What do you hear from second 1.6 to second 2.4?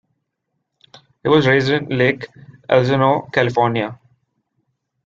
in Lake